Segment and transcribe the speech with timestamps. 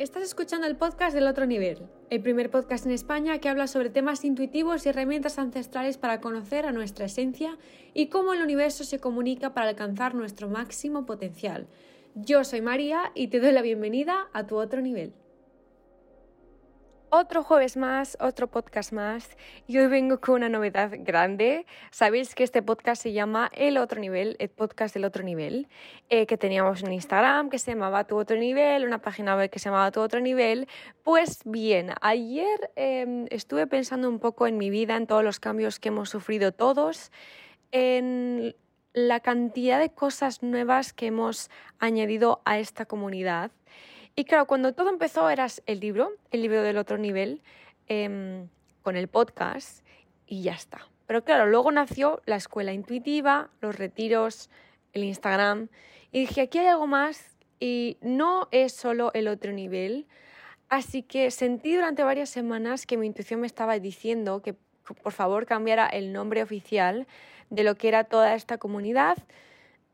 [0.00, 3.90] Estás escuchando el podcast del otro nivel, el primer podcast en España que habla sobre
[3.90, 7.58] temas intuitivos y herramientas ancestrales para conocer a nuestra esencia
[7.92, 11.66] y cómo el universo se comunica para alcanzar nuestro máximo potencial.
[12.14, 15.12] Yo soy María y te doy la bienvenida a tu otro nivel.
[17.12, 19.36] Otro jueves más, otro podcast más
[19.66, 21.66] y hoy vengo con una novedad grande.
[21.90, 25.66] Sabéis que este podcast se llama El Otro Nivel, el podcast del Otro Nivel,
[26.08, 29.58] eh, que teníamos un Instagram que se llamaba Tu Otro Nivel, una página web que
[29.58, 30.68] se llamaba Tu Otro Nivel.
[31.02, 35.80] Pues bien, ayer em, estuve pensando un poco en mi vida, en todos los cambios
[35.80, 37.10] que hemos sufrido todos,
[37.72, 38.54] en
[38.92, 41.50] la cantidad de cosas nuevas que hemos
[41.80, 43.50] añadido a esta comunidad
[44.16, 47.42] y claro, cuando todo empezó eras el libro, el libro del otro nivel,
[47.86, 48.48] em,
[48.82, 49.84] con el podcast
[50.26, 50.88] y ya está.
[51.06, 54.48] Pero claro, luego nació la escuela intuitiva, los retiros,
[54.92, 55.68] el Instagram
[56.12, 60.06] y dije, aquí hay algo más y no es solo el otro nivel.
[60.68, 64.54] Así que sentí durante varias semanas que mi intuición me estaba diciendo que
[65.02, 67.06] por favor cambiara el nombre oficial
[67.50, 69.18] de lo que era toda esta comunidad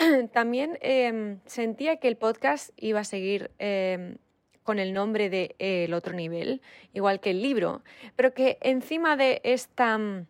[0.32, 4.16] también em, sentía que el podcast iba a seguir em,
[4.62, 7.82] con el nombre de El otro nivel, igual que el libro,
[8.16, 10.26] pero que encima de esta mm,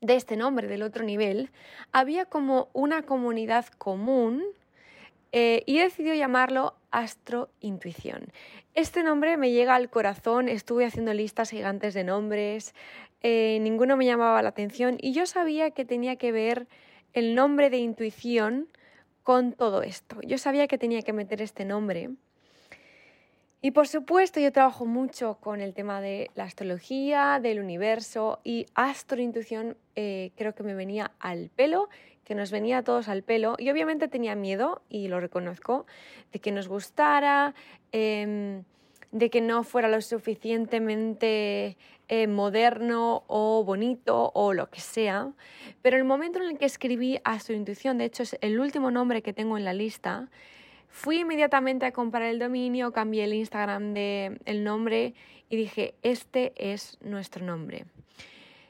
[0.00, 1.50] de este nombre del otro nivel
[1.90, 4.44] había como una comunidad común
[5.32, 8.32] eh, y he decidido llamarlo Astrointuición.
[8.74, 12.74] Este nombre me llega al corazón, estuve haciendo listas gigantes de nombres,
[13.22, 16.68] eh, ninguno me llamaba la atención y yo sabía que tenía que ver
[17.12, 18.68] el nombre de intuición
[19.28, 20.16] con todo esto.
[20.22, 22.08] Yo sabía que tenía que meter este nombre.
[23.60, 28.64] Y por supuesto yo trabajo mucho con el tema de la astrología, del universo y
[28.72, 31.90] astrointuición eh, creo que me venía al pelo,
[32.24, 35.84] que nos venía a todos al pelo y obviamente tenía miedo, y lo reconozco,
[36.32, 37.54] de que nos gustara,
[37.92, 38.64] em,
[39.12, 41.76] de que no fuera lo suficientemente
[42.08, 45.30] eh, moderno o bonito o lo que sea.
[45.82, 48.90] Pero el momento en el que escribí a su intuición, de hecho es el último
[48.90, 50.28] nombre que tengo en la lista,
[50.88, 55.14] fui inmediatamente a comprar el dominio, cambié el Instagram de el nombre
[55.50, 57.84] y dije, este es nuestro nombre.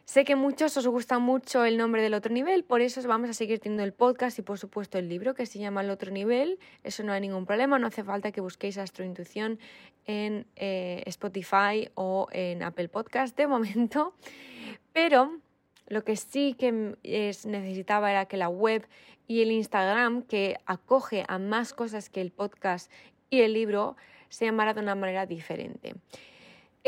[0.09, 3.35] Sé que muchos os gusta mucho el nombre del otro nivel, por eso vamos a
[3.35, 6.59] seguir teniendo el podcast y por supuesto el libro que se llama El otro nivel.
[6.83, 9.59] Eso no hay ningún problema, no hace falta que busquéis Astrointuición
[10.07, 14.15] en eh, Spotify o en Apple Podcast de momento.
[14.95, 15.41] Pero
[15.89, 18.89] lo que sí que es, necesitaba era que la web
[19.27, 22.91] y el Instagram, que acoge a más cosas que el podcast
[23.29, 23.95] y el libro,
[24.31, 25.97] se llamara de una manera diferente.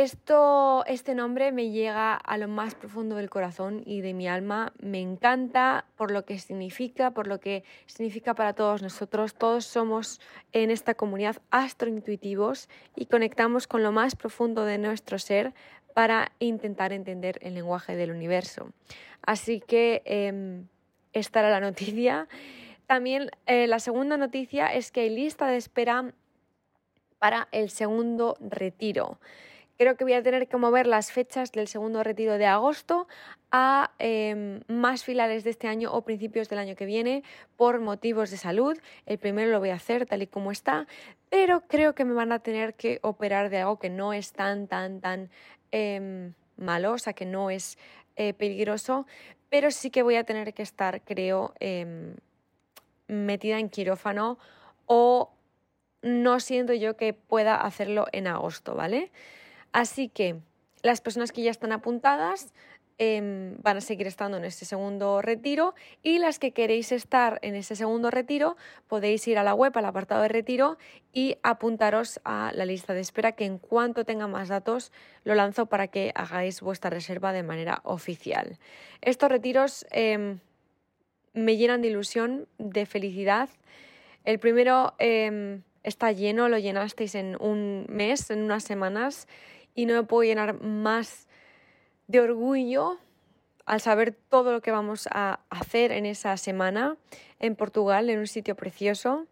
[0.00, 4.72] Esto, este nombre me llega a lo más profundo del corazón y de mi alma.
[4.81, 9.34] Me encanta por lo que significa, por lo que significa para todos nosotros.
[9.34, 10.19] Todos somos
[10.53, 15.53] en esta comunidad astrointuitivos y conectamos con lo más profundo de nuestro ser
[15.93, 18.72] para intentar entender el lenguaje del universo.
[19.21, 20.62] Así que eh,
[21.12, 22.27] esta era la noticia.
[22.87, 26.15] También eh, la segunda noticia es que hay lista de espera
[27.19, 29.19] para el segundo retiro.
[29.80, 33.08] Creo que voy a tener que mover las fechas del segundo retiro de agosto
[33.50, 37.22] a em, más finales de este año o principios del año que viene
[37.56, 38.76] por motivos de salud.
[39.06, 40.86] El primero lo voy a hacer tal y como está,
[41.30, 44.68] pero creo que me van a tener que operar de algo que no es tan,
[44.68, 45.30] tan, tan
[45.72, 47.78] eh, malo, o sea, que no es
[48.16, 49.06] eh, peligroso,
[49.48, 52.16] pero sí que voy a tener que estar, creo, em,
[53.08, 54.38] metida en quirófano
[54.84, 55.30] o
[56.02, 59.10] no siento yo que pueda hacerlo en agosto, ¿vale?
[59.72, 60.41] Así que
[60.82, 62.53] las personas que ya están apuntadas
[62.98, 67.54] em, van a seguir estando en este segundo retiro y las que queréis estar en
[67.54, 68.56] ese segundo retiro
[68.88, 70.76] podéis ir a la web, al apartado de retiro
[71.12, 74.92] y apuntaros a la lista de espera que en cuanto tenga más datos
[75.25, 78.59] lo lanzo para que hagáis vuestra reserva de manera oficial.
[79.00, 80.41] Estos retiros em,
[81.32, 83.48] me llenan de ilusión, de felicidad.
[84.25, 89.27] El primero em, está lleno, lo llenasteis en un mes, en unas semanas
[89.80, 91.27] y no me puedo llenar más
[92.06, 92.98] de orgullo
[93.65, 96.98] al saber todo lo que vamos a hacer en esa semana
[97.38, 99.27] en Portugal, en un sitio precioso.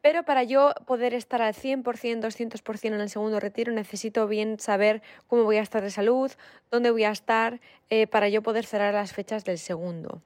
[0.00, 5.02] Pero para yo poder estar al 100%, 200% en el segundo retiro, necesito bien saber
[5.26, 6.30] cómo voy a estar de salud,
[6.70, 10.22] dónde voy a estar, eh, para yo poder cerrar las fechas del segundo.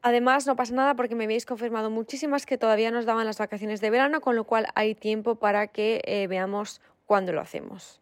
[0.00, 3.82] Además, no pasa nada porque me habéis confirmado muchísimas que todavía nos daban las vacaciones
[3.82, 8.00] de verano, con lo cual hay tiempo para que eh, veamos cuándo lo hacemos.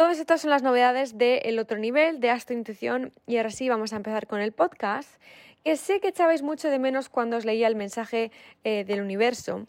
[0.00, 3.92] Todas estas son las novedades del otro nivel de Astro Intuición y ahora sí vamos
[3.92, 5.20] a empezar con el podcast,
[5.62, 8.32] que sé que echabais mucho de menos cuando os leía el mensaje
[8.64, 9.66] eh, del universo.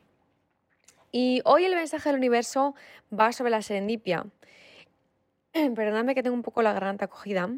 [1.12, 2.75] Y hoy el mensaje del universo
[3.12, 4.25] va sobre la serendipia.
[5.51, 7.50] Perdóname que tengo un poco la garganta cogida.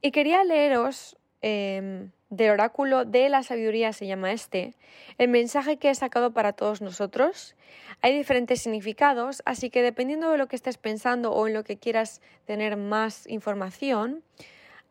[0.00, 4.74] Y quería leeros em, del oráculo de la sabiduría, se llama este,
[5.18, 7.54] el mensaje que he sacado para todos nosotros.
[8.00, 11.76] Hay diferentes significados, así que dependiendo de lo que estés pensando o en lo que
[11.76, 14.22] quieras tener más información,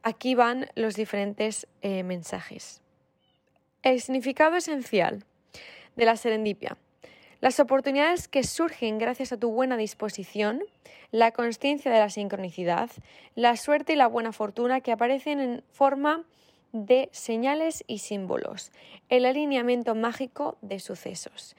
[0.03, 2.81] aquí van los diferentes eh, mensajes.
[3.81, 5.25] El significado esencial
[5.95, 6.77] de la serendipia.
[7.41, 10.63] Las oportunidades que surgen gracias a tu buena disposición,
[11.11, 12.89] la consciencia de la sincronicidad,
[13.35, 16.23] la suerte y la buena fortuna que aparecen en forma
[16.73, 18.71] de señales y símbolos,
[19.07, 21.55] el alineamiento mágico de sucesos.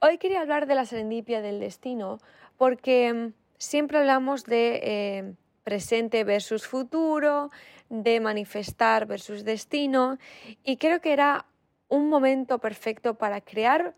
[0.00, 2.18] Hoy quería hablar de la serendipia del destino
[2.56, 7.50] porque mm, siempre hablamos de eh, presente versus futuro,
[7.90, 10.18] de manifestar versus destino
[10.64, 11.44] y creo que era
[11.88, 13.94] un momento perfecto para crear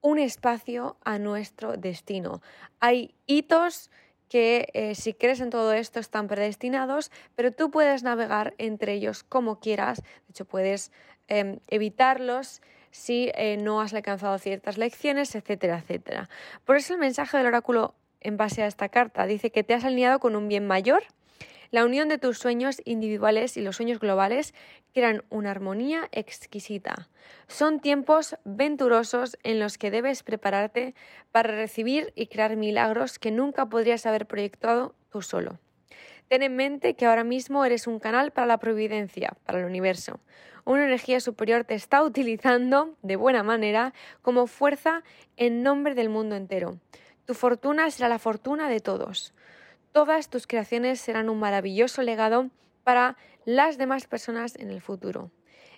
[0.00, 2.42] un espacio a nuestro destino.
[2.80, 3.90] Hay hitos
[4.32, 9.24] que eh, si crees en todo esto están predestinados, pero tú puedes navegar entre ellos
[9.24, 10.00] como quieras.
[10.00, 10.90] De hecho, puedes
[11.28, 16.30] em, evitarlos si eh, no has alcanzado ciertas lecciones, etcétera, etcétera.
[16.64, 19.84] Por eso el mensaje del oráculo en base a esta carta dice que te has
[19.84, 21.02] alineado con un bien mayor
[21.72, 24.54] la unión de tus sueños individuales y los sueños globales
[24.92, 27.08] crean una armonía exquisita.
[27.48, 30.94] Son tiempos venturosos en los que debes prepararte
[31.32, 35.58] para recibir y crear milagros que nunca podrías haber proyectado tú solo.
[36.28, 40.20] Ten en mente que ahora mismo eres un canal para la providencia, para el universo.
[40.66, 45.02] Una energía superior te está utilizando de buena manera como fuerza
[45.38, 46.78] en nombre del mundo entero.
[47.24, 49.32] Tu fortuna será la fortuna de todos.
[49.92, 52.48] Todas tus creaciones serán un maravilloso legado
[52.82, 55.30] para las demás personas en el futuro.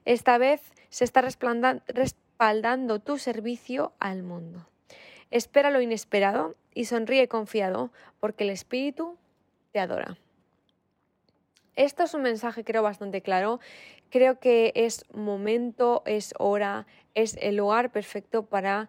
[0.05, 4.69] Esta vez se está respaldando tu servicio al mundo.
[5.33, 7.91] Espera lo inesperado y sonríe confiado
[8.21, 9.19] porque el Espíritu
[9.73, 10.17] te adora.
[11.75, 13.59] Esto es un mensaje creo bastante claro.
[14.11, 18.89] Creo que es momento, es hora, es el lugar perfecto para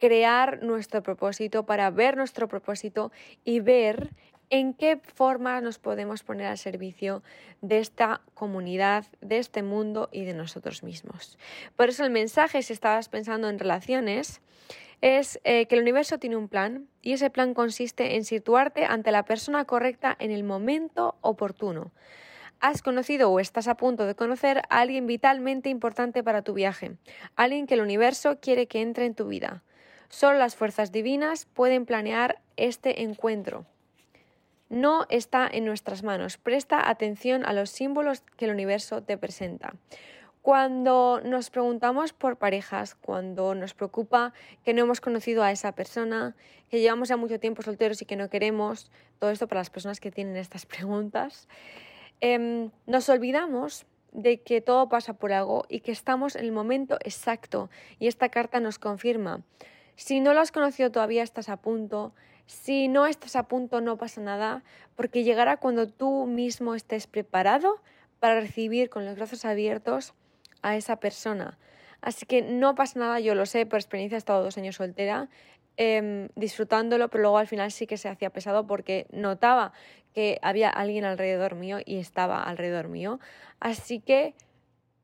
[0.00, 3.12] crear nuestro propósito, para ver nuestro propósito
[3.44, 4.10] y ver
[4.48, 7.22] en qué forma nos podemos poner al servicio
[7.60, 11.38] de esta comunidad, de este mundo y de nosotros mismos.
[11.76, 14.40] Por eso el mensaje, si estabas pensando en relaciones,
[15.00, 19.12] es eh, que el universo tiene un plan y ese plan consiste en situarte ante
[19.12, 21.92] la persona correcta en el momento oportuno.
[22.58, 26.96] Has conocido o estás a punto de conocer a alguien vitalmente importante para tu viaje,
[27.36, 29.62] alguien que el universo quiere que entre en tu vida.
[30.10, 33.64] Solo las fuerzas divinas pueden planear este encuentro
[34.70, 36.38] no está en nuestras manos.
[36.38, 39.74] Presta atención a los símbolos que el universo te presenta.
[40.42, 44.32] Cuando nos preguntamos por parejas, cuando nos preocupa
[44.64, 46.34] que no hemos conocido a esa persona,
[46.70, 50.00] que llevamos ya mucho tiempo solteros y que no queremos, todo esto para las personas
[50.00, 51.46] que tienen estas preguntas,
[52.20, 56.96] em, nos olvidamos de que todo pasa por algo y que estamos en el momento
[57.04, 57.70] exacto.
[57.98, 59.42] Y esta carta nos confirma.
[59.96, 62.14] Si no lo has conocido todavía, estás a punto,
[62.46, 64.64] si no estás a punto, no pasa nada,
[64.96, 67.80] porque llegará cuando tú mismo estés preparado
[68.18, 70.14] para recibir con los brazos abiertos
[70.62, 71.58] a esa persona.
[72.00, 75.28] Así que no pasa nada, yo lo sé, por experiencia he estado dos años soltera,
[75.76, 79.72] em, disfrutándolo, pero luego al final sí que se hacía pesado porque notaba
[80.12, 83.20] que había alguien alrededor mío y estaba alrededor mío.
[83.60, 84.34] Así que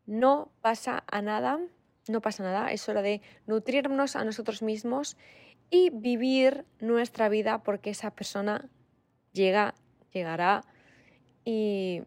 [0.07, 1.61] no pasa a nada,
[2.09, 5.17] no pasa nada, es hora de nutrirnos a nosotros mismos
[5.71, 8.69] y vivir nuestra vida porque esa persona
[9.33, 9.75] llega,
[10.13, 10.65] llegará
[11.45, 12.03] y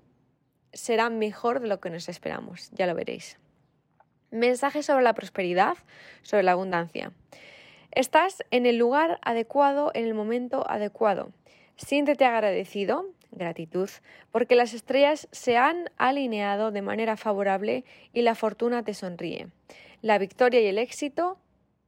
[0.73, 3.37] será mejor de lo que nos esperamos, ya lo veréis.
[4.31, 5.77] Mensaje sobre la prosperidad,
[6.21, 7.11] sobre la abundancia.
[7.91, 11.31] Estás en el lugar adecuado, en el momento adecuado.
[11.75, 13.89] Siéntete agradecido, gratitud,
[14.31, 19.47] porque las estrellas se han alineado de manera favorable y la fortuna te sonríe.
[20.01, 21.37] La victoria y el éxito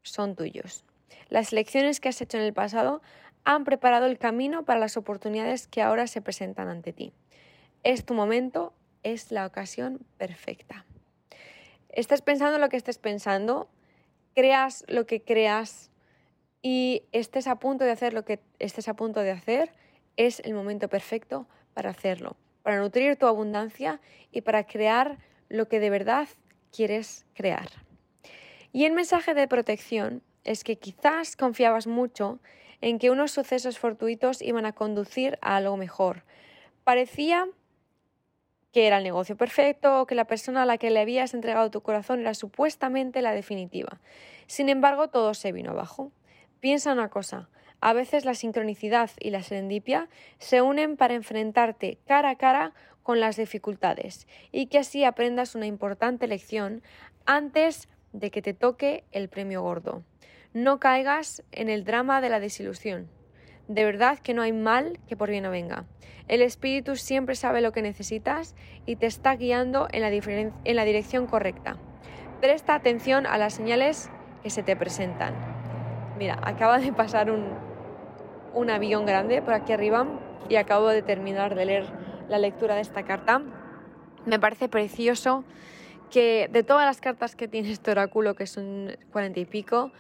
[0.02, 0.84] son tuyos.
[1.30, 3.02] Las lecciones que has hecho en el pasado
[3.46, 7.14] han preparado el camino para las oportunidades que ahora se presentan ante ti.
[7.84, 10.86] Es tu momento, es la ocasión perfecta.
[11.88, 13.70] Estés pensando lo que estés pensando,
[14.36, 15.90] creas lo que creas
[16.62, 19.72] y estés a punto de hacer lo que estés a punto de hacer,
[20.18, 24.02] es el momento perfecto para hacerlo, para nutrir tu abundancia
[24.32, 26.28] y para crear lo que de verdad
[26.72, 27.70] quieres crear.
[28.72, 32.40] Y en mensaje de protección, es que quizás confiabas mucho
[32.82, 36.24] en que unos sucesos fortuitos iban a conducir a algo mejor.
[36.84, 37.48] Parecía
[38.72, 41.72] que era el negocio perfecto o que la persona a la que le habías entregado
[41.72, 44.00] tu corazón era supuestamente la definitiva.
[44.48, 46.12] Sin embargo, todo se vino abajo.
[46.62, 47.50] Piensa una cosa,
[47.82, 50.08] a veces la sincronicidad y la serendipia
[50.40, 52.74] se unen para enfrentarte cara a cara
[53.04, 56.84] con las dificultades y que así aprendas una importante lección
[57.26, 60.04] antes de que te toque el premio gordo.
[60.54, 63.10] No caigas en el drama de la desilusión.
[63.68, 65.86] De verdad que no hay mal que por bien no venga.
[66.28, 70.86] El espíritu siempre sabe lo que necesitas y te está guiando en la, en la
[70.86, 71.78] dirección correcta.
[72.42, 74.10] Presta atención a las señales
[74.44, 75.34] que se te presentan.
[76.18, 77.46] Mira, acaba de pasar un,
[78.54, 80.06] un avión grande por aquí arriba
[80.50, 81.86] y acabo de terminar de leer
[82.28, 83.42] la lectura de esta carta.
[84.26, 85.44] Me parece precioso
[86.12, 89.92] que de todas las cartas que tiene este oráculo, que son cuarenta y pico,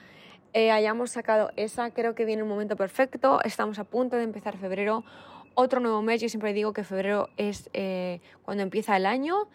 [0.53, 1.91] eh, hayamos sacado esa.
[1.91, 3.39] Creo que viene un momento perfecto.
[3.43, 5.03] Estamos a punto de empezar febrero,
[5.55, 6.21] otro nuevo mes.
[6.21, 9.47] Yo siempre digo que febrero es eh, cuando empieza el año,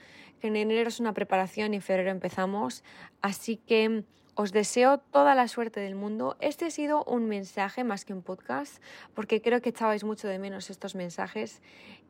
[0.43, 2.83] en enero es una preparación y en febrero empezamos.
[3.21, 6.37] Así que os deseo toda la suerte del mundo.
[6.41, 8.83] Este ha sido un mensaje más que un podcast,
[9.15, 11.63] porque creo que echabais mucho de menos estos mensajes.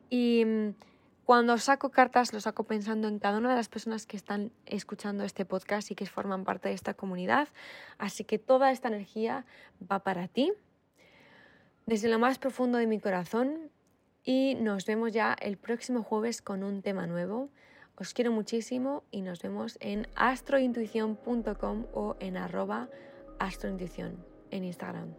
[0.09, 0.69] Y mm,
[1.27, 5.25] cuando saco cartas, lo saco pensando en cada una de las personas que están escuchando
[5.25, 7.49] este podcast y que forman parte de esta comunidad.
[7.97, 9.45] Así que toda esta energía
[9.91, 10.53] va para ti,
[11.85, 13.69] desde lo más profundo de mi corazón.
[14.23, 17.49] Y nos vemos ya el próximo jueves con un tema nuevo.
[17.97, 22.87] Os quiero muchísimo y nos vemos en astrointuición.com o en arroba
[23.37, 25.13] astrointuición en Instagram.